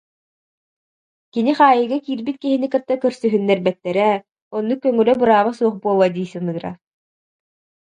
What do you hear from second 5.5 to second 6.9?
суох буолуо дии саныыра